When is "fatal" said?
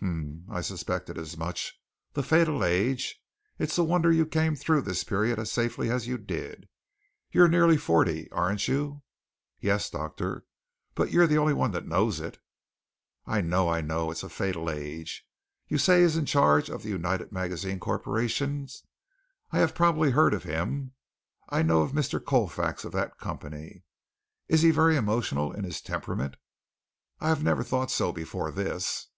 2.22-2.62, 14.28-14.70